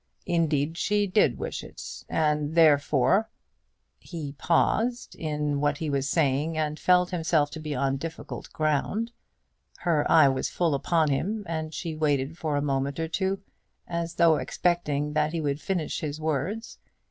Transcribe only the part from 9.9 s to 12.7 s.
eye was full upon him, and she waited for a